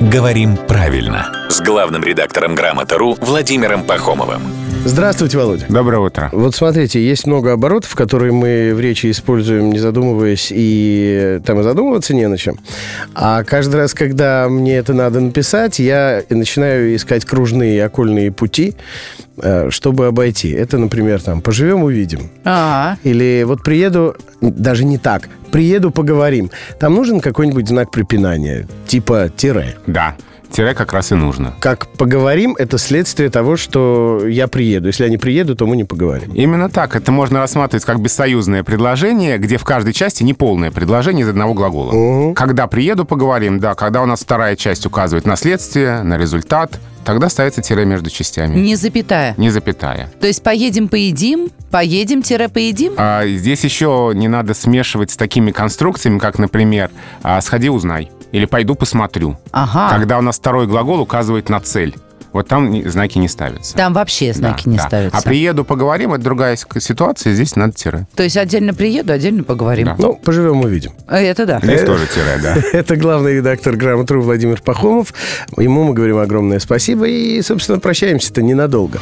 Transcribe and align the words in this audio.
«Говорим 0.00 0.56
правильно» 0.56 1.30
с 1.50 1.60
главным 1.60 2.02
редактором 2.02 2.54
«Грамота.ру» 2.54 3.16
Владимиром 3.20 3.84
Пахомовым. 3.84 4.59
Здравствуйте, 4.84 5.36
Володя. 5.36 5.66
Доброе 5.68 5.98
утро. 5.98 6.30
Вот 6.32 6.54
смотрите, 6.54 7.04
есть 7.04 7.26
много 7.26 7.52
оборотов, 7.52 7.94
которые 7.94 8.32
мы 8.32 8.72
в 8.74 8.80
речи 8.80 9.10
используем, 9.10 9.70
не 9.70 9.78
задумываясь, 9.78 10.48
и 10.50 11.40
там 11.44 11.60
и 11.60 11.62
задумываться 11.62 12.14
не 12.14 12.26
на 12.26 12.38
чем. 12.38 12.58
А 13.14 13.44
каждый 13.44 13.76
раз, 13.76 13.94
когда 13.94 14.48
мне 14.48 14.76
это 14.76 14.94
надо 14.94 15.20
написать, 15.20 15.78
я 15.78 16.22
начинаю 16.30 16.96
искать 16.96 17.24
кружные 17.24 17.76
и 17.76 17.78
окольные 17.78 18.32
пути, 18.32 18.74
э, 19.42 19.68
чтобы 19.70 20.06
обойти. 20.06 20.50
Это, 20.50 20.78
например, 20.78 21.20
там 21.20 21.42
«поживем, 21.42 21.84
увидим». 21.84 22.30
А, 22.44 22.96
Или 23.04 23.44
вот 23.46 23.62
приеду, 23.62 24.16
даже 24.40 24.84
не 24.84 24.98
так, 24.98 25.28
приеду, 25.52 25.90
поговорим. 25.90 26.50
Там 26.78 26.94
нужен 26.94 27.20
какой-нибудь 27.20 27.68
знак 27.68 27.90
препинания, 27.90 28.66
типа 28.86 29.30
тире. 29.36 29.76
Да, 29.86 30.16
тире 30.50 30.74
как 30.74 30.92
раз 30.92 31.12
и 31.12 31.14
нужно. 31.14 31.54
Как 31.60 31.86
поговорим, 31.86 32.56
это 32.58 32.78
следствие 32.78 33.30
того, 33.30 33.56
что 33.56 34.26
я 34.26 34.48
приеду. 34.48 34.88
Если 34.88 35.04
я 35.04 35.10
не 35.10 35.18
приеду, 35.18 35.54
то 35.56 35.66
мы 35.66 35.76
не 35.76 35.84
поговорим. 35.84 36.32
Именно 36.34 36.68
так. 36.68 36.96
Это 36.96 37.12
можно 37.12 37.40
рассматривать 37.40 37.84
как 37.84 38.00
бессоюзное 38.00 38.62
предложение, 38.62 39.38
где 39.38 39.56
в 39.56 39.64
каждой 39.64 39.92
части 39.92 40.22
неполное 40.22 40.70
предложение 40.70 41.24
из 41.24 41.28
одного 41.28 41.54
глагола. 41.54 42.34
Когда 42.34 42.66
приеду, 42.66 43.04
поговорим, 43.04 43.58
да. 43.60 43.74
Когда 43.74 44.02
у 44.02 44.06
нас 44.06 44.20
вторая 44.20 44.56
часть 44.56 44.86
указывает 44.86 45.26
на 45.26 45.36
следствие, 45.36 46.02
на 46.02 46.18
результат, 46.18 46.78
тогда 47.10 47.28
ставится 47.28 47.60
тире 47.60 47.84
между 47.84 48.08
частями. 48.08 48.56
не 48.56 48.76
запятая. 48.76 49.34
Не 49.36 49.50
запятая. 49.50 50.08
То 50.20 50.28
есть 50.28 50.42
поедем, 50.44 50.88
поедим, 50.88 51.50
поедем-поедим? 51.72 52.92
А 52.96 53.26
здесь 53.26 53.64
еще 53.64 54.12
не 54.14 54.28
надо 54.28 54.54
смешивать 54.54 55.10
с 55.10 55.16
такими 55.16 55.50
конструкциями, 55.50 56.18
как, 56.20 56.38
например, 56.38 56.90
а, 57.24 57.40
«сходи, 57.40 57.68
узнай» 57.68 58.10
или 58.30 58.44
«пойду, 58.46 58.76
посмотрю». 58.76 59.36
Ага. 59.50 59.90
Когда 59.90 60.18
у 60.18 60.22
нас 60.22 60.36
второй 60.38 60.68
глагол 60.68 61.00
указывает 61.00 61.48
на 61.48 61.58
цель. 61.58 61.96
Вот 62.32 62.48
там 62.48 62.88
знаки 62.88 63.18
не 63.18 63.28
ставятся. 63.28 63.76
Там 63.76 63.92
вообще 63.92 64.32
знаки 64.32 64.62
Да, 64.64 64.70
не 64.70 64.76
да. 64.76 64.86
ставятся. 64.86 65.18
А 65.18 65.22
приеду, 65.22 65.64
поговорим, 65.64 66.14
это 66.14 66.22
другая 66.22 66.56
ситуация, 66.56 67.32
здесь 67.32 67.56
надо 67.56 67.72
тире. 67.72 68.06
То 68.14 68.22
есть 68.22 68.36
отдельно 68.36 68.72
приеду, 68.74 69.12
отдельно 69.12 69.42
поговорим. 69.42 69.86
Да. 69.86 69.96
Ну, 69.98 70.14
поживем, 70.14 70.60
увидим. 70.60 70.92
А 71.06 71.20
Это 71.20 71.46
да. 71.46 71.60
Здесь 71.62 71.82
тоже 71.82 72.06
тире, 72.06 72.38
да. 72.42 72.56
Это 72.72 72.96
главный 72.96 73.34
редактор 73.36 73.76
«Грамотру» 73.76 74.22
Владимир 74.22 74.60
Пахомов. 74.62 75.12
Ему 75.56 75.84
мы 75.84 75.94
говорим 75.94 76.18
огромное 76.18 76.58
спасибо 76.60 77.06
и, 77.08 77.42
собственно, 77.42 77.78
прощаемся-то 77.78 78.42
ненадолго. 78.42 78.98